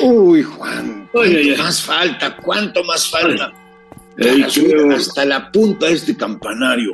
Uy, 0.00 0.42
Juan, 0.42 1.08
¿cuánto 1.12 1.62
más 1.62 1.82
falta? 1.82 2.36
¿Cuánto 2.36 2.84
más 2.84 3.08
falta? 3.08 3.52
Hasta 4.94 5.24
la 5.24 5.50
punta 5.50 5.86
de 5.86 5.92
este 5.92 6.16
campanario. 6.16 6.92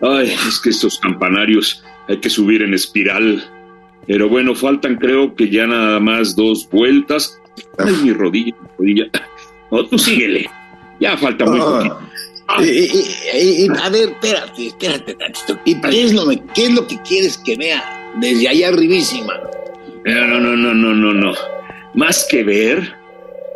Ay, 0.00 0.32
es 0.48 0.60
que 0.60 0.70
estos 0.70 0.98
campanarios 0.98 1.82
hay 2.08 2.18
que 2.18 2.30
subir 2.30 2.62
en 2.62 2.74
espiral. 2.74 3.44
Pero 4.06 4.28
bueno, 4.28 4.54
faltan 4.54 4.96
creo 4.96 5.34
que 5.34 5.50
ya 5.50 5.66
nada 5.66 6.00
más 6.00 6.34
dos 6.34 6.68
vueltas. 6.70 7.38
Ay, 7.78 7.94
mi 8.02 8.12
rodilla, 8.12 8.56
mi 8.60 8.68
rodilla. 8.78 9.10
No, 9.70 9.86
tú 9.86 9.98
síguele. 9.98 10.50
Ya 11.00 11.16
falta 11.16 11.44
muy 11.44 11.60
poquito. 11.60 12.00
Y, 12.58 13.68
a 13.78 13.88
ver, 13.88 14.10
espérate, 14.10 14.66
espérate 14.66 15.14
tantito. 15.14 15.60
¿Y 15.64 15.80
qué 15.80 16.04
es, 16.04 16.12
lo, 16.12 16.28
qué 16.54 16.66
es 16.66 16.74
lo 16.74 16.86
que 16.86 16.98
quieres 17.02 17.38
que 17.38 17.56
vea 17.56 18.12
desde 18.16 18.48
allá 18.48 18.68
arribísima? 18.68 19.34
No, 20.04 20.40
no, 20.40 20.56
no, 20.56 20.74
no, 20.74 20.94
no, 20.94 21.14
no. 21.14 21.34
Más 21.94 22.26
que 22.30 22.42
ver, 22.42 22.94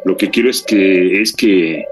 lo 0.04 0.16
que 0.16 0.30
quiero 0.30 0.50
es 0.50 0.62
que 0.62 1.22
es 1.22 1.32
que 1.32 1.84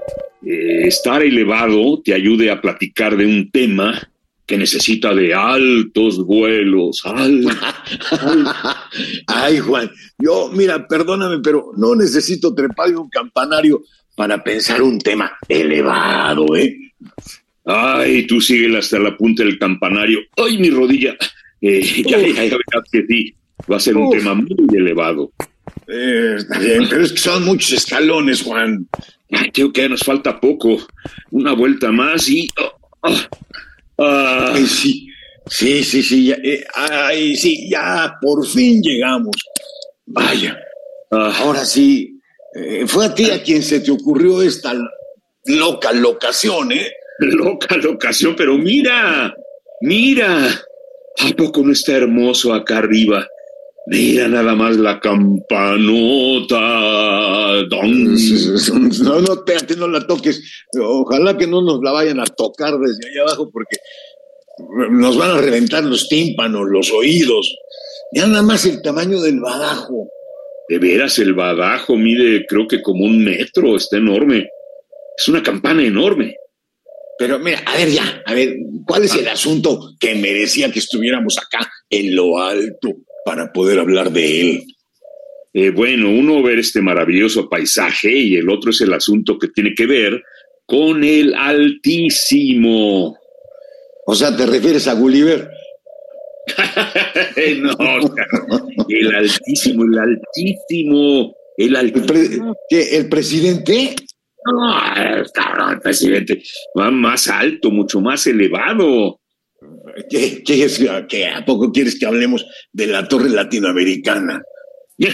eh, 0.45 0.87
estar 0.87 1.23
elevado 1.23 2.01
te 2.03 2.13
ayude 2.13 2.51
a 2.51 2.61
platicar 2.61 3.17
de 3.17 3.25
un 3.25 3.49
tema 3.49 4.09
que 4.45 4.57
necesita 4.57 5.13
de 5.13 5.33
altos 5.33 6.23
vuelos. 6.25 7.01
Ay, 9.27 9.59
Juan, 9.59 9.89
yo, 10.19 10.51
mira, 10.53 10.87
perdóname, 10.87 11.39
pero 11.41 11.71
no 11.77 11.95
necesito 11.95 12.53
trepar 12.53 12.89
de 12.89 12.97
un 12.97 13.09
campanario 13.09 13.83
para 14.15 14.43
pensar 14.43 14.81
un 14.81 14.99
tema 14.99 15.31
elevado, 15.47 16.55
¿eh? 16.55 16.77
Ay, 17.65 18.27
tú 18.27 18.41
síguela 18.41 18.79
hasta 18.79 18.99
la 18.99 19.15
punta 19.15 19.43
del 19.43 19.57
campanario. 19.57 20.19
Ay, 20.35 20.57
mi 20.57 20.69
rodilla. 20.69 21.15
Eh, 21.61 22.03
ya, 22.05 22.19
ya, 22.19 22.43
ya, 22.43 22.57
que 22.91 23.05
sí, 23.07 23.33
va 23.71 23.77
a 23.77 23.79
ser 23.79 23.97
un 23.97 24.09
tema 24.11 24.33
muy 24.33 24.67
elevado. 24.75 25.31
Eh, 25.87 26.35
está 26.37 26.59
bien, 26.59 26.87
pero 26.89 27.03
es 27.03 27.11
que 27.11 27.19
son 27.19 27.45
muchos 27.45 27.71
escalones, 27.73 28.41
Juan. 28.41 28.87
Creo 29.53 29.71
que 29.71 29.89
nos 29.89 30.01
falta 30.01 30.39
poco. 30.39 30.77
Una 31.31 31.53
vuelta 31.53 31.91
más 31.91 32.29
y... 32.29 32.47
Oh, 32.59 32.71
oh, 33.01 33.17
ah. 33.99 34.51
Ay, 34.53 34.65
sí, 34.65 35.07
sí, 35.47 35.83
sí, 35.83 36.03
sí, 36.03 36.25
ya, 36.27 36.35
eh, 36.43 36.65
ay, 36.75 37.35
sí, 37.35 37.69
ya 37.69 38.15
por 38.21 38.45
fin 38.47 38.81
llegamos. 38.81 39.35
Vaya, 40.05 40.57
ah. 41.11 41.33
ahora 41.39 41.65
sí, 41.65 42.19
eh, 42.55 42.85
fue 42.87 43.05
a 43.05 43.13
ti 43.13 43.29
a 43.29 43.41
quien 43.41 43.63
se 43.63 43.79
te 43.79 43.91
ocurrió 43.91 44.41
esta 44.41 44.73
loca 45.45 45.91
locación, 45.91 46.71
¿eh? 46.71 46.91
Loca 47.19 47.77
locación, 47.77 48.35
pero 48.35 48.57
mira, 48.57 49.33
mira, 49.81 50.47
¿a 50.47 51.35
poco 51.37 51.61
no 51.61 51.71
está 51.71 51.93
hermoso 51.93 52.53
acá 52.53 52.79
arriba? 52.79 53.27
Mira 53.85 54.29
nada 54.29 54.55
más 54.55 54.77
la 54.77 54.99
campanota. 54.99 56.59
No, 59.03 59.19
no, 59.21 59.33
espérate, 59.33 59.75
no 59.75 59.87
la 59.87 60.05
toques. 60.05 60.41
Ojalá 60.79 61.37
que 61.37 61.47
no 61.47 61.61
nos 61.61 61.81
la 61.81 61.91
vayan 61.91 62.19
a 62.19 62.25
tocar 62.25 62.77
desde 62.77 63.09
allá 63.09 63.21
abajo 63.23 63.49
porque 63.51 63.77
nos 64.91 65.17
van 65.17 65.31
a 65.31 65.41
reventar 65.41 65.83
los 65.83 66.07
tímpanos, 66.07 66.63
los 66.69 66.91
oídos. 66.91 67.55
Ya 68.13 68.27
nada 68.27 68.43
más 68.43 68.65
el 68.65 68.81
tamaño 68.81 69.21
del 69.21 69.39
badajo. 69.39 70.07
De 70.69 70.79
veras, 70.79 71.19
el 71.19 71.33
badajo 71.33 71.95
mide 71.95 72.45
creo 72.47 72.67
que 72.67 72.81
como 72.81 73.05
un 73.05 73.23
metro, 73.23 73.75
está 73.75 73.97
enorme. 73.97 74.47
Es 75.17 75.27
una 75.27 75.43
campana 75.43 75.83
enorme. 75.83 76.35
Pero 77.17 77.39
mira, 77.39 77.59
a 77.65 77.75
ver 77.77 77.89
ya, 77.89 78.23
a 78.25 78.33
ver, 78.33 78.55
¿cuál 78.85 79.03
es 79.03 79.15
el 79.15 79.27
asunto 79.27 79.93
que 79.99 80.15
merecía 80.15 80.71
que 80.71 80.79
estuviéramos 80.79 81.37
acá 81.37 81.69
en 81.89 82.15
lo 82.15 82.39
alto? 82.39 82.89
Para 83.25 83.51
poder 83.51 83.79
hablar 83.79 84.11
de 84.11 84.41
él. 84.41 84.63
Eh, 85.53 85.69
bueno, 85.69 86.09
uno 86.09 86.41
ver 86.41 86.59
este 86.59 86.81
maravilloso 86.81 87.47
paisaje 87.47 88.11
y 88.11 88.35
el 88.35 88.49
otro 88.49 88.71
es 88.71 88.81
el 88.81 88.91
asunto 88.93 89.37
que 89.37 89.49
tiene 89.49 89.75
que 89.75 89.85
ver 89.85 90.23
con 90.65 91.03
el 91.03 91.35
Altísimo. 91.35 93.17
O 94.05 94.15
sea, 94.15 94.35
¿te 94.35 94.45
refieres 94.45 94.87
a 94.87 94.93
Gulliver? 94.93 95.49
no, 97.59 97.75
el 98.89 99.15
Altísimo, 99.15 99.83
el 99.83 99.99
Altísimo, 99.99 101.35
el 101.57 101.75
Altísimo. 101.75 102.55
¿El, 102.69 103.09
presidente? 103.09 103.95
No, 104.45 104.73
cabrón, 105.33 105.73
el 105.73 105.79
presidente 105.79 106.41
va 106.77 106.89
más 106.91 107.27
alto, 107.27 107.69
mucho 107.69 108.01
más 108.01 108.25
elevado. 108.27 109.19
¿Qué, 110.09 110.43
qué 110.43 111.27
¿A 111.27 111.45
poco 111.45 111.71
quieres 111.71 111.99
que 111.99 112.05
hablemos 112.05 112.45
de 112.71 112.87
la 112.87 113.07
torre 113.07 113.29
latinoamericana? 113.29 114.41
ya 114.97 115.09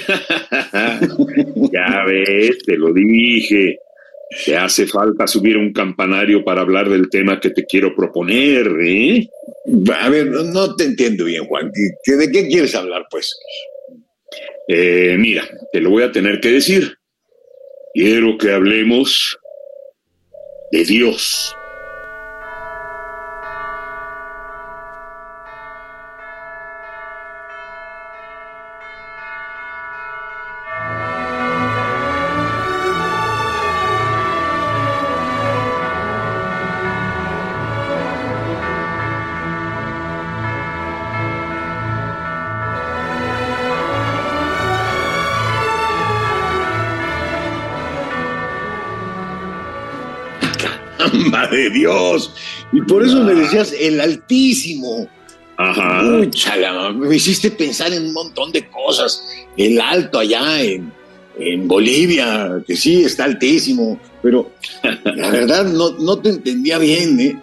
ves, 2.06 2.58
te 2.66 2.78
lo 2.78 2.94
dije. 2.94 3.80
Te 4.46 4.56
hace 4.56 4.86
falta 4.86 5.26
subir 5.26 5.58
un 5.58 5.74
campanario 5.74 6.44
para 6.44 6.62
hablar 6.62 6.88
del 6.88 7.10
tema 7.10 7.40
que 7.40 7.50
te 7.50 7.66
quiero 7.66 7.96
proponer, 7.96 8.68
¿eh? 8.80 9.28
A 10.00 10.10
ver, 10.10 10.28
no 10.28 10.76
te 10.76 10.84
entiendo 10.84 11.26
bien, 11.26 11.46
Juan. 11.46 11.72
¿De 11.72 12.32
qué 12.32 12.48
quieres 12.48 12.76
hablar, 12.76 13.08
pues? 13.10 13.36
Eh, 14.68 15.16
mira, 15.18 15.50
te 15.72 15.82
lo 15.82 15.90
voy 15.90 16.04
a 16.04 16.12
tener 16.12 16.40
que 16.40 16.52
decir. 16.52 16.96
Quiero 17.94 18.38
que 18.38 18.52
hablemos 18.52 19.40
de 20.72 20.86
Dios. 20.86 21.56
De 51.52 51.70
Dios. 51.70 52.34
Y 52.72 52.82
por 52.82 53.04
eso 53.04 53.24
me 53.24 53.36
decías 53.36 53.74
el 53.80 54.02
Altísimo. 54.02 55.08
Ajá. 55.58 56.04
me 56.94 57.18
hiciste 57.18 57.52
pensar 57.52 57.92
en 57.92 58.06
un 58.06 58.14
montón 58.14 58.52
de 58.52 58.68
cosas. 58.70 59.22
El 59.58 59.82
alto 59.82 60.20
allá 60.20 60.62
en, 60.62 60.92
en 61.38 61.68
Bolivia, 61.68 62.64
que 62.66 62.78
sí 62.78 63.04
está 63.04 63.26
altísimo, 63.26 64.00
pero 64.22 64.52
la 65.04 65.30
verdad 65.30 65.66
no, 65.66 65.92
no 65.92 66.18
te 66.20 66.30
entendía 66.30 66.78
bien, 66.78 67.20
¿eh? 67.20 67.38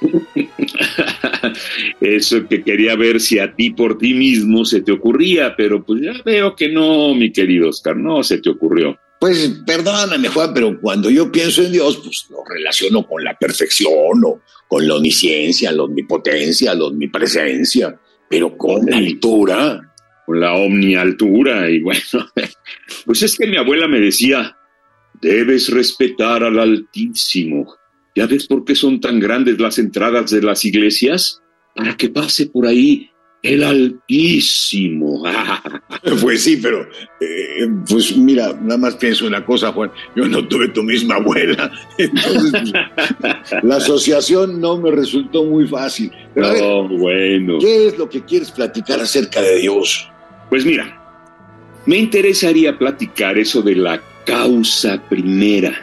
Eso 2.00 2.46
que 2.46 2.62
quería 2.62 2.96
ver 2.96 3.20
si 3.20 3.38
a 3.38 3.54
ti 3.54 3.70
por 3.70 3.98
ti 3.98 4.14
mismo 4.14 4.64
se 4.64 4.82
te 4.82 4.92
ocurría, 4.92 5.54
pero 5.56 5.82
pues 5.82 6.02
ya 6.02 6.12
veo 6.24 6.54
que 6.54 6.68
no, 6.68 7.14
mi 7.14 7.32
querido 7.32 7.70
Oscar, 7.70 7.96
no 7.96 8.22
se 8.22 8.38
te 8.38 8.50
ocurrió. 8.50 8.98
Pues 9.20 9.62
perdóname, 9.66 10.28
Juan, 10.28 10.54
pero 10.54 10.80
cuando 10.80 11.10
yo 11.10 11.30
pienso 11.32 11.62
en 11.62 11.72
Dios, 11.72 11.98
pues 12.04 12.26
lo 12.30 12.44
relaciono 12.44 13.06
con 13.06 13.24
la 13.24 13.36
perfección 13.36 14.24
o 14.24 14.40
con 14.68 14.86
la 14.86 14.94
omnisciencia, 14.94 15.72
la 15.72 15.82
omnipotencia, 15.82 16.74
la 16.74 16.84
omnipresencia, 16.84 17.98
pero 18.28 18.56
con 18.56 18.86
la 18.86 18.96
altura. 18.96 19.92
Con 20.24 20.40
la 20.40 20.54
omnialtura. 20.54 21.68
Y 21.68 21.80
bueno, 21.80 22.00
pues 23.06 23.22
es 23.22 23.36
que 23.36 23.46
mi 23.46 23.56
abuela 23.56 23.88
me 23.88 23.98
decía, 23.98 24.56
debes 25.20 25.68
respetar 25.68 26.44
al 26.44 26.58
Altísimo. 26.58 27.74
¿Ya 28.14 28.26
ves 28.26 28.46
por 28.46 28.64
qué 28.64 28.74
son 28.74 29.00
tan 29.00 29.18
grandes 29.18 29.58
las 29.58 29.78
entradas 29.78 30.30
de 30.30 30.42
las 30.42 30.64
iglesias? 30.64 31.40
Para 31.74 31.96
que 31.96 32.08
pase 32.08 32.46
por 32.46 32.66
ahí 32.66 33.10
el 33.42 33.62
Altísimo. 33.62 35.22
pues 36.22 36.42
sí, 36.42 36.56
pero 36.56 36.82
eh, 37.20 37.68
pues 37.88 38.16
mira, 38.16 38.52
nada 38.60 38.78
más 38.78 38.96
pienso 38.96 39.26
una 39.26 39.44
cosa, 39.44 39.72
Juan. 39.72 39.90
Yo 40.16 40.26
no 40.26 40.46
tuve 40.46 40.68
tu 40.68 40.82
misma 40.82 41.16
abuela. 41.16 41.70
Entonces, 41.98 42.72
pues, 43.20 43.34
la 43.62 43.76
asociación 43.76 44.60
no 44.60 44.78
me 44.78 44.90
resultó 44.90 45.44
muy 45.44 45.66
fácil. 45.66 46.10
Pero 46.34 46.88
bueno. 46.88 47.58
¿Qué 47.58 47.88
es 47.88 47.98
lo 47.98 48.08
que 48.08 48.24
quieres 48.24 48.50
platicar 48.50 49.00
acerca 49.00 49.40
de 49.40 49.56
Dios? 49.58 50.08
Pues 50.50 50.64
mira, 50.64 50.98
me 51.86 51.96
interesaría 51.96 52.76
platicar 52.78 53.38
eso 53.38 53.62
de 53.62 53.76
la 53.76 54.00
causa 54.24 55.02
primera, 55.08 55.74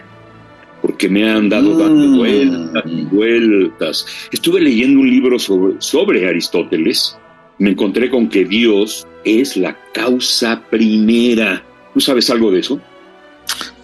porque 0.82 1.10
me 1.10 1.30
han 1.30 1.50
dado 1.50 1.78
dando 1.78 2.08
mm. 2.08 2.18
vueltas 2.18 2.84
y 2.86 3.02
vueltas. 3.04 4.06
Estuve 4.32 4.62
leyendo 4.62 5.00
un 5.00 5.10
libro 5.10 5.40
sobre, 5.40 5.76
sobre 5.80 6.28
Aristóteles, 6.28 7.18
me 7.58 7.72
encontré 7.72 8.10
con 8.10 8.30
que 8.30 8.46
Dios 8.46 9.08
es 9.24 9.58
la 9.58 9.78
causa 9.94 10.64
primera. 10.70 11.64
¿Tú 11.94 12.00
sabes 12.00 12.30
algo 12.30 12.52
de 12.52 12.60
eso? 12.60 12.80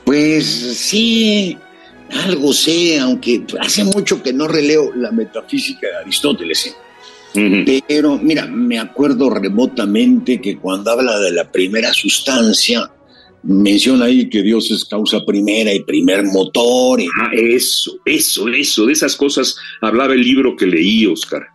Pues 0.04 0.46
sí, 0.46 1.58
algo 2.26 2.54
sé, 2.54 3.00
aunque 3.00 3.44
hace 3.60 3.84
mucho 3.84 4.22
que 4.22 4.34
no 4.34 4.48
releo 4.48 4.94
la 4.96 5.12
metafísica 5.12 5.88
de 5.88 5.96
Aristóteles. 5.98 6.76
¿eh? 7.34 7.84
Pero 7.88 8.18
mira, 8.18 8.46
me 8.48 8.80
acuerdo 8.80 9.30
remotamente 9.30 10.42
que 10.42 10.58
cuando 10.58 10.92
habla 10.92 11.20
de 11.20 11.32
la 11.32 11.50
primera 11.50 11.94
sustancia, 11.94 12.92
menciona 13.44 14.06
ahí 14.06 14.30
que 14.30 14.42
Dios 14.42 14.70
es 14.72 14.86
causa 14.86 15.24
primera 15.26 15.74
y 15.74 15.84
primer 15.84 16.24
motor. 16.26 17.00
Ah, 17.22 17.30
eso, 17.34 17.98
eso, 18.06 18.48
eso, 18.50 18.86
de 18.86 18.94
esas 18.94 19.16
cosas 19.16 19.56
hablaba 19.80 20.14
el 20.14 20.22
libro 20.22 20.56
que 20.56 20.68
leí, 20.68 21.06
Oscar. 21.06 21.48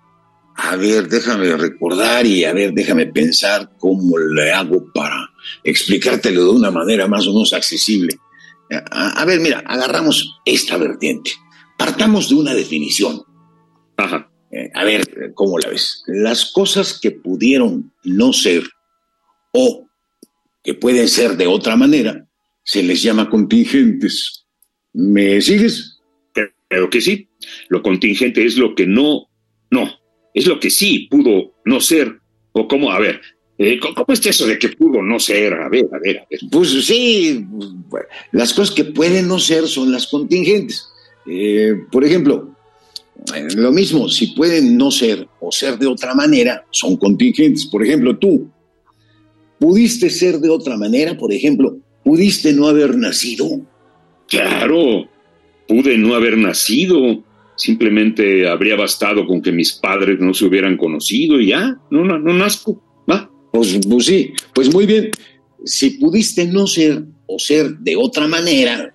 A 0.58 0.76
ver, 0.76 1.08
déjame 1.08 1.54
recordar 1.56 2.24
y 2.24 2.44
a 2.44 2.52
ver, 2.52 2.72
déjame 2.72 3.06
pensar 3.06 3.70
cómo 3.78 4.18
le 4.18 4.52
hago 4.52 4.90
para 4.92 5.30
explicártelo 5.62 6.44
de 6.44 6.50
una 6.50 6.70
manera 6.70 7.06
más 7.06 7.26
o 7.26 7.32
menos 7.32 7.52
accesible. 7.52 8.16
A, 8.90 9.20
a 9.20 9.24
ver, 9.24 9.40
mira, 9.40 9.62
agarramos 9.66 10.40
esta 10.44 10.76
vertiente. 10.78 11.32
Partamos 11.76 12.30
de 12.30 12.36
una 12.36 12.54
definición. 12.54 13.22
Ajá. 13.96 14.30
Eh, 14.50 14.70
a 14.74 14.84
ver, 14.84 15.32
¿cómo 15.34 15.58
la 15.58 15.68
ves? 15.68 16.02
Las 16.06 16.52
cosas 16.52 16.98
que 17.00 17.10
pudieron 17.10 17.92
no 18.04 18.32
ser 18.32 18.62
o 19.52 19.86
que 20.62 20.74
pueden 20.74 21.08
ser 21.08 21.36
de 21.36 21.46
otra 21.46 21.76
manera, 21.76 22.26
se 22.64 22.82
les 22.82 23.02
llama 23.02 23.30
contingentes. 23.30 24.46
¿Me 24.92 25.40
sigues? 25.40 26.00
Creo 26.68 26.90
que 26.90 27.00
sí. 27.00 27.28
Lo 27.68 27.82
contingente 27.82 28.44
es 28.44 28.56
lo 28.56 28.74
que 28.74 28.86
no, 28.86 29.28
no, 29.70 29.88
es 30.36 30.46
lo 30.46 30.60
que 30.60 30.70
sí 30.70 31.08
pudo 31.10 31.54
no 31.64 31.80
ser. 31.80 32.20
O 32.52 32.68
cómo, 32.68 32.92
a 32.92 33.00
ver, 33.00 33.20
eh, 33.58 33.80
¿cómo 33.80 34.06
es 34.08 34.24
eso 34.26 34.46
de 34.46 34.58
que 34.58 34.68
pudo 34.68 35.02
no 35.02 35.18
ser? 35.18 35.54
A 35.54 35.68
ver, 35.70 35.86
a 35.90 35.98
ver, 35.98 36.18
a 36.18 36.26
ver. 36.30 36.40
Pues 36.50 36.70
sí, 36.86 37.44
las 38.32 38.52
cosas 38.52 38.74
que 38.74 38.84
pueden 38.84 39.28
no 39.28 39.38
ser 39.38 39.66
son 39.66 39.90
las 39.90 40.06
contingentes. 40.06 40.88
Eh, 41.26 41.74
por 41.90 42.04
ejemplo, 42.04 42.54
eh, 43.34 43.48
lo 43.56 43.72
mismo, 43.72 44.10
si 44.10 44.28
pueden 44.28 44.76
no 44.76 44.90
ser 44.90 45.26
o 45.40 45.50
ser 45.50 45.78
de 45.78 45.86
otra 45.86 46.14
manera, 46.14 46.66
son 46.70 46.98
contingentes. 46.98 47.64
Por 47.64 47.82
ejemplo, 47.82 48.18
tú 48.18 48.46
pudiste 49.58 50.10
ser 50.10 50.38
de 50.38 50.50
otra 50.50 50.76
manera, 50.76 51.16
por 51.16 51.32
ejemplo, 51.32 51.78
pudiste 52.04 52.52
no 52.52 52.68
haber 52.68 52.94
nacido. 52.94 53.62
Claro, 54.28 55.08
pude 55.66 55.96
no 55.96 56.14
haber 56.14 56.36
nacido. 56.36 57.24
Simplemente 57.56 58.48
habría 58.48 58.76
bastado 58.76 59.26
con 59.26 59.40
que 59.40 59.52
mis 59.52 59.72
padres 59.72 60.18
no 60.20 60.34
se 60.34 60.44
hubieran 60.44 60.76
conocido 60.76 61.40
y 61.40 61.48
ya, 61.48 61.76
no, 61.90 62.04
no, 62.04 62.18
no 62.18 62.32
nazco. 62.34 62.82
¿va? 63.10 63.30
Pues, 63.52 63.78
pues 63.88 64.06
sí, 64.06 64.32
pues 64.54 64.72
muy 64.72 64.86
bien. 64.86 65.10
Si 65.64 65.90
pudiste 65.90 66.44
no 66.46 66.66
ser 66.66 67.02
o 67.26 67.38
ser 67.38 67.78
de 67.78 67.96
otra 67.96 68.28
manera, 68.28 68.94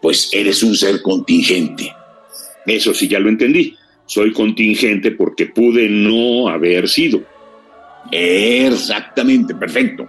pues 0.00 0.30
eres 0.32 0.62
un 0.62 0.74
ser 0.74 1.02
contingente. 1.02 1.92
Eso 2.66 2.94
sí 2.94 3.08
ya 3.08 3.18
lo 3.18 3.28
entendí. 3.28 3.76
Soy 4.06 4.32
contingente 4.32 5.10
porque 5.12 5.46
pude 5.46 5.88
no 5.88 6.48
haber 6.48 6.88
sido. 6.88 7.22
Exactamente, 8.10 9.54
perfecto. 9.54 10.08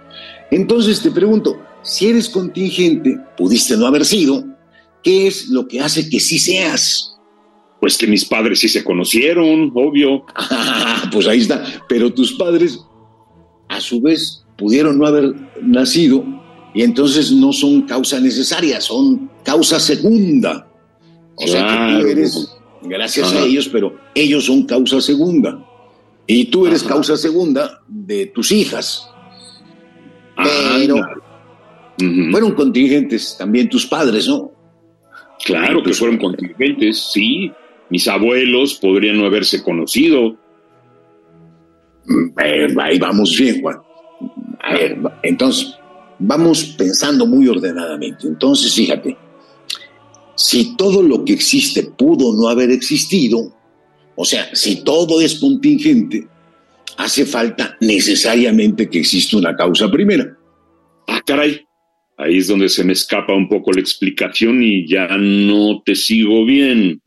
Entonces 0.50 1.02
te 1.02 1.10
pregunto, 1.10 1.60
si 1.82 2.08
eres 2.08 2.28
contingente, 2.28 3.18
pudiste 3.36 3.76
no 3.76 3.86
haber 3.86 4.04
sido, 4.04 4.44
¿qué 5.02 5.26
es 5.26 5.48
lo 5.48 5.66
que 5.66 5.80
hace 5.80 6.08
que 6.08 6.20
sí 6.20 6.38
seas? 6.38 7.17
Pues 7.80 7.96
que 7.96 8.06
mis 8.06 8.24
padres 8.24 8.58
sí 8.58 8.68
se 8.68 8.82
conocieron, 8.82 9.70
obvio. 9.74 10.24
pues 11.12 11.26
ahí 11.26 11.40
está. 11.40 11.64
Pero 11.88 12.12
tus 12.12 12.32
padres, 12.32 12.80
a 13.68 13.80
su 13.80 14.00
vez, 14.00 14.44
pudieron 14.56 14.98
no 14.98 15.06
haber 15.06 15.34
nacido 15.62 16.24
y 16.74 16.82
entonces 16.82 17.32
no 17.32 17.52
son 17.52 17.82
causa 17.82 18.20
necesaria, 18.20 18.80
son 18.80 19.30
causa 19.44 19.80
segunda. 19.80 20.68
O 21.36 21.46
sea 21.46 21.66
que 21.66 22.02
tú 22.02 22.06
eres 22.08 22.58
gracias 22.82 23.32
a 23.32 23.40
ellos, 23.44 23.68
pero 23.68 23.96
ellos 24.14 24.46
son 24.46 24.64
causa 24.64 25.00
segunda. 25.00 25.64
Y 26.26 26.46
tú 26.46 26.66
eres 26.66 26.82
causa 26.82 27.16
segunda 27.16 27.80
de 27.86 28.26
tus 28.26 28.52
hijas. 28.52 29.08
Pero 30.36 30.96
fueron 32.30 32.52
contingentes 32.52 33.36
también 33.38 33.68
tus 33.68 33.86
padres, 33.86 34.28
¿no? 34.28 34.52
Claro 35.44 35.82
que 35.82 35.92
fueron 35.94 36.18
contingentes, 36.18 37.10
sí. 37.12 37.50
Mis 37.90 38.06
abuelos 38.08 38.74
podrían 38.74 39.18
no 39.18 39.26
haberse 39.26 39.62
conocido. 39.62 40.36
Mm, 42.06 42.78
ahí 42.78 42.98
vamos 42.98 43.36
bien, 43.38 43.60
Juan. 43.60 43.78
A 44.60 44.74
ver, 44.74 44.98
entonces, 45.22 45.74
vamos 46.18 46.64
pensando 46.76 47.26
muy 47.26 47.48
ordenadamente. 47.48 48.26
Entonces, 48.26 48.74
fíjate, 48.74 49.16
si 50.34 50.76
todo 50.76 51.02
lo 51.02 51.24
que 51.24 51.32
existe 51.32 51.82
pudo 51.82 52.34
no 52.34 52.48
haber 52.48 52.70
existido, 52.70 53.54
o 54.14 54.24
sea, 54.24 54.48
si 54.54 54.84
todo 54.84 55.20
es 55.20 55.36
contingente, 55.36 56.26
hace 56.96 57.24
falta 57.24 57.76
necesariamente 57.80 58.88
que 58.88 58.98
exista 58.98 59.36
una 59.36 59.56
causa 59.56 59.90
primera. 59.90 60.36
Ah, 61.06 61.20
caray. 61.24 61.64
Ahí 62.16 62.38
es 62.38 62.48
donde 62.48 62.68
se 62.68 62.82
me 62.82 62.94
escapa 62.94 63.32
un 63.32 63.48
poco 63.48 63.72
la 63.72 63.80
explicación 63.80 64.60
y 64.60 64.88
ya 64.88 65.06
no 65.16 65.82
te 65.84 65.94
sigo 65.94 66.44
bien. 66.44 67.00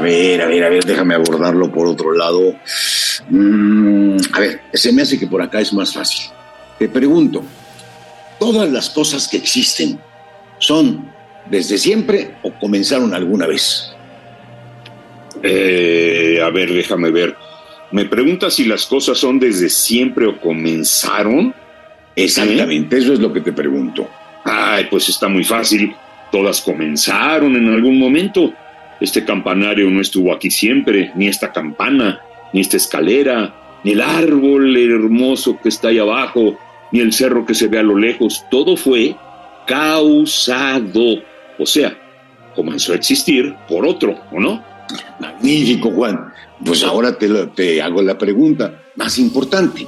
Ver, 0.00 0.42
a 0.42 0.46
ver, 0.46 0.64
a 0.64 0.68
ver, 0.68 0.84
déjame 0.84 1.14
abordarlo 1.14 1.70
por 1.72 1.86
otro 1.86 2.12
lado. 2.12 2.54
Mm, 3.28 4.16
a 4.32 4.40
ver, 4.40 4.60
se 4.72 4.92
me 4.92 5.02
hace 5.02 5.18
que 5.18 5.26
por 5.26 5.42
acá 5.42 5.60
es 5.60 5.72
más 5.72 5.92
fácil. 5.92 6.30
Te 6.78 6.88
pregunto, 6.88 7.42
¿todas 8.38 8.70
las 8.70 8.90
cosas 8.90 9.28
que 9.28 9.36
existen 9.36 9.98
son 10.58 11.10
desde 11.50 11.78
siempre 11.78 12.34
o 12.42 12.52
comenzaron 12.52 13.14
alguna 13.14 13.46
vez? 13.46 13.92
Eh, 15.42 16.40
a 16.42 16.50
ver, 16.50 16.72
déjame 16.72 17.10
ver. 17.10 17.36
¿Me 17.92 18.04
preguntas 18.04 18.54
si 18.54 18.64
las 18.64 18.86
cosas 18.86 19.18
son 19.18 19.38
desde 19.38 19.68
siempre 19.68 20.26
o 20.26 20.40
comenzaron? 20.40 21.54
Exactamente, 22.14 22.98
eso 22.98 23.12
es 23.12 23.20
lo 23.20 23.32
que 23.32 23.40
te 23.40 23.52
pregunto. 23.52 24.08
Ay, 24.44 24.86
pues 24.90 25.08
está 25.08 25.28
muy 25.28 25.44
fácil. 25.44 25.94
Todas 26.32 26.60
comenzaron 26.60 27.54
en 27.54 27.68
algún 27.72 27.98
momento. 27.98 28.52
Este 29.00 29.24
campanario 29.24 29.90
no 29.90 30.00
estuvo 30.00 30.32
aquí 30.32 30.50
siempre, 30.50 31.12
ni 31.14 31.28
esta 31.28 31.52
campana, 31.52 32.20
ni 32.52 32.60
esta 32.60 32.76
escalera, 32.76 33.80
ni 33.84 33.92
el 33.92 34.00
árbol 34.00 34.76
hermoso 34.76 35.58
que 35.62 35.68
está 35.68 35.88
ahí 35.88 35.98
abajo, 35.98 36.58
ni 36.92 37.00
el 37.00 37.12
cerro 37.12 37.44
que 37.44 37.54
se 37.54 37.68
ve 37.68 37.78
a 37.78 37.82
lo 37.82 37.98
lejos. 37.98 38.44
Todo 38.50 38.76
fue 38.76 39.14
causado. 39.66 41.22
O 41.58 41.66
sea, 41.66 41.96
comenzó 42.54 42.92
a 42.92 42.96
existir 42.96 43.54
por 43.68 43.86
otro, 43.86 44.18
¿o 44.32 44.40
no? 44.40 44.62
Magnífico, 45.20 45.90
Juan. 45.90 46.32
Pues 46.64 46.82
ahora 46.82 47.16
te, 47.18 47.28
te 47.48 47.82
hago 47.82 48.02
la 48.02 48.16
pregunta 48.16 48.82
más 48.96 49.18
importante. 49.18 49.86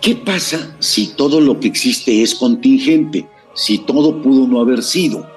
¿Qué 0.00 0.14
pasa 0.14 0.76
si 0.78 1.14
todo 1.14 1.40
lo 1.40 1.58
que 1.58 1.68
existe 1.68 2.22
es 2.22 2.34
contingente? 2.34 3.26
Si 3.54 3.78
todo 3.78 4.22
pudo 4.22 4.46
no 4.46 4.60
haber 4.60 4.82
sido. 4.82 5.35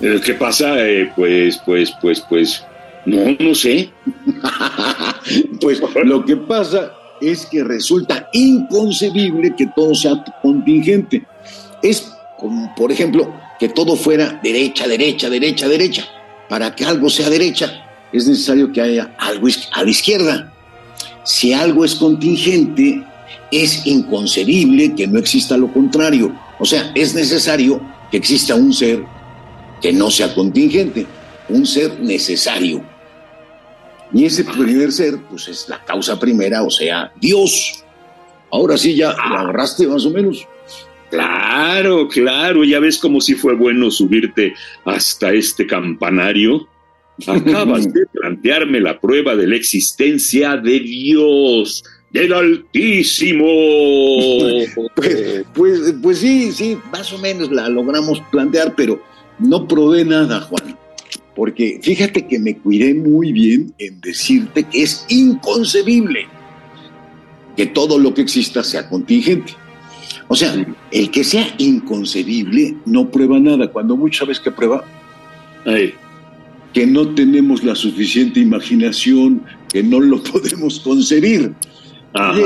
Eh, 0.00 0.20
¿Qué 0.24 0.34
pasa? 0.34 0.86
Eh, 0.86 1.10
pues, 1.14 1.58
pues, 1.64 1.92
pues, 2.00 2.20
pues, 2.28 2.64
no, 3.06 3.36
no 3.38 3.54
sé. 3.54 3.90
pues 5.60 5.80
lo 6.04 6.24
que 6.24 6.36
pasa 6.36 6.92
es 7.20 7.46
que 7.46 7.62
resulta 7.62 8.28
inconcebible 8.32 9.54
que 9.56 9.66
todo 9.74 9.94
sea 9.94 10.24
contingente. 10.42 11.24
Es 11.82 12.12
como, 12.38 12.74
por 12.74 12.90
ejemplo, 12.90 13.32
que 13.58 13.68
todo 13.68 13.96
fuera 13.96 14.40
derecha, 14.42 14.86
derecha, 14.86 15.30
derecha, 15.30 15.68
derecha. 15.68 16.04
Para 16.48 16.74
que 16.74 16.84
algo 16.84 17.08
sea 17.08 17.30
derecha, 17.30 17.86
es 18.12 18.26
necesario 18.26 18.72
que 18.72 18.80
haya 18.80 19.14
algo 19.18 19.48
a 19.72 19.82
la 19.82 19.90
izquierda. 19.90 20.52
Si 21.24 21.52
algo 21.52 21.84
es 21.84 21.94
contingente, 21.94 23.02
es 23.50 23.86
inconcebible 23.86 24.94
que 24.94 25.06
no 25.06 25.18
exista 25.18 25.56
lo 25.56 25.72
contrario. 25.72 26.34
O 26.58 26.64
sea, 26.64 26.92
es 26.94 27.14
necesario 27.14 27.80
que 28.10 28.18
exista 28.18 28.54
un 28.54 28.72
ser 28.72 29.04
que 29.84 29.92
no 29.92 30.10
sea 30.10 30.34
contingente, 30.34 31.04
un 31.50 31.66
ser 31.66 32.00
necesario. 32.00 32.82
Y 34.14 34.24
ese 34.24 34.42
primer 34.42 34.90
ser, 34.90 35.18
pues 35.28 35.46
es 35.46 35.68
la 35.68 35.84
causa 35.84 36.18
primera, 36.18 36.62
o 36.62 36.70
sea, 36.70 37.12
Dios. 37.20 37.84
Ahora 38.50 38.78
sí 38.78 38.94
ya 38.96 39.12
lo 39.12 39.36
agarraste 39.40 39.86
más 39.86 40.06
o 40.06 40.10
menos. 40.10 40.48
Claro, 41.10 42.08
claro, 42.08 42.64
ya 42.64 42.80
ves 42.80 42.96
como 42.96 43.20
si 43.20 43.34
fue 43.34 43.54
bueno 43.56 43.90
subirte 43.90 44.54
hasta 44.86 45.34
este 45.34 45.66
campanario. 45.66 46.66
Acabas 47.26 47.92
de 47.92 48.06
plantearme 48.14 48.80
la 48.80 48.98
prueba 48.98 49.36
de 49.36 49.46
la 49.48 49.56
existencia 49.56 50.56
de 50.56 50.80
Dios, 50.80 51.84
del 52.10 52.32
Altísimo. 52.32 53.44
Pues, 54.94 55.44
pues, 55.52 55.94
pues, 56.02 56.18
sí, 56.18 56.52
sí, 56.52 56.78
más 56.90 57.12
o 57.12 57.18
menos 57.18 57.50
la 57.50 57.68
logramos 57.68 58.22
plantear, 58.30 58.74
pero 58.74 59.02
no 59.38 59.66
probé 59.66 60.04
nada, 60.04 60.40
Juan. 60.40 60.78
Porque 61.34 61.80
fíjate 61.82 62.26
que 62.26 62.38
me 62.38 62.56
cuidé 62.56 62.94
muy 62.94 63.32
bien 63.32 63.74
en 63.78 64.00
decirte 64.00 64.64
que 64.64 64.82
es 64.82 65.04
inconcebible 65.08 66.26
que 67.56 67.66
todo 67.66 67.98
lo 67.98 68.14
que 68.14 68.22
exista 68.22 68.62
sea 68.62 68.88
contingente. 68.88 69.52
O 70.28 70.36
sea, 70.36 70.54
el 70.90 71.10
que 71.10 71.24
sea 71.24 71.46
inconcebible 71.58 72.76
no 72.86 73.10
prueba 73.10 73.38
nada. 73.38 73.68
Cuando 73.68 73.96
mucho 73.96 74.20
sabes 74.24 74.40
que 74.40 74.50
prueba, 74.50 74.84
que 76.72 76.86
no 76.86 77.14
tenemos 77.14 77.64
la 77.64 77.74
suficiente 77.74 78.40
imaginación, 78.40 79.42
que 79.72 79.82
no 79.82 80.00
lo 80.00 80.22
podemos 80.32 80.80
concebir. 80.80 81.52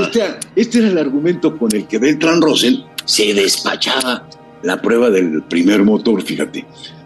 Este, 0.00 0.23
este, 0.57 0.78
era 0.78 0.88
el 0.88 0.99
argumento 0.99 1.59
con 1.59 1.75
el 1.75 1.87
que 1.87 1.99
Beltrán 1.99 2.40
Russell 2.40 2.76
se 3.04 3.35
despachaba 3.35 4.26
la 4.62 4.81
prueba 4.81 5.11
del 5.11 5.43
primer 5.43 5.83
motor, 5.83 6.23
fíjate. 6.23 6.65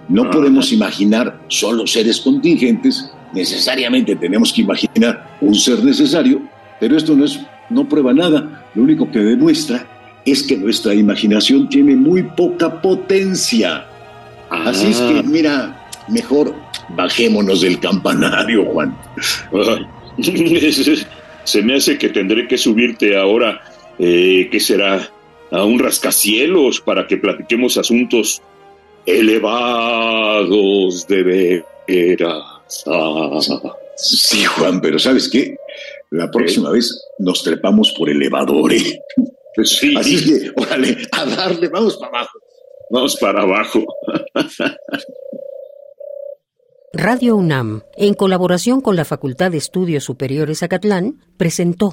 No 0.08 0.30
podemos 0.30 0.72
imaginar 0.72 1.40
solo 1.48 1.86
seres 1.86 2.20
contingentes, 2.20 3.10
necesariamente 3.32 4.16
tenemos 4.16 4.52
que 4.52 4.62
imaginar 4.62 5.38
un 5.40 5.54
ser 5.54 5.82
necesario, 5.84 6.42
pero 6.80 6.96
esto 6.96 7.14
no, 7.14 7.24
es, 7.24 7.40
no 7.70 7.88
prueba 7.88 8.12
nada, 8.12 8.66
lo 8.74 8.82
único 8.82 9.10
que 9.10 9.20
demuestra 9.20 9.86
es 10.24 10.42
que 10.42 10.56
nuestra 10.56 10.94
imaginación 10.94 11.68
tiene 11.68 11.96
muy 11.96 12.22
poca 12.22 12.80
potencia. 12.80 13.86
Así 14.50 14.88
es 14.88 15.00
que, 15.00 15.22
mira, 15.22 15.88
mejor 16.08 16.54
bajémonos 16.90 17.62
del 17.62 17.78
campanario, 17.80 18.64
Juan. 18.66 18.96
Se 21.44 21.62
me 21.62 21.74
hace 21.74 21.98
que 21.98 22.08
tendré 22.10 22.46
que 22.46 22.56
subirte 22.56 23.16
ahora, 23.16 23.60
eh, 23.98 24.48
¿qué 24.50 24.60
será? 24.60 25.00
A 25.52 25.64
un 25.64 25.78
rascacielos 25.78 26.80
para 26.80 27.06
que 27.06 27.18
platiquemos 27.18 27.78
asuntos 27.78 28.42
elevados 29.06 31.06
de 31.06 31.62
veras. 31.86 32.84
Sí, 33.94 34.44
Juan, 34.44 34.80
pero 34.80 34.98
¿sabes 34.98 35.28
qué? 35.28 35.54
La 36.10 36.30
próxima 36.30 36.70
vez 36.70 37.04
nos 37.18 37.44
trepamos 37.44 37.94
por 37.96 38.08
elevadores. 38.08 38.98
Pues 39.54 39.68
sí. 39.68 39.94
Así 39.96 40.14
es 40.14 40.24
que, 40.24 40.50
órale, 40.60 40.96
a 41.12 41.26
darle, 41.26 41.68
vamos 41.68 41.98
para 41.98 42.18
abajo. 42.18 42.38
Vamos 42.90 43.16
para 43.16 43.42
abajo. 43.42 43.84
Radio 46.94 47.36
UNAM, 47.36 47.82
en 47.96 48.14
colaboración 48.14 48.80
con 48.80 48.96
la 48.96 49.04
Facultad 49.04 49.50
de 49.50 49.58
Estudios 49.58 50.04
Superiores 50.04 50.62
Acatlán, 50.62 51.22
presentó 51.36 51.92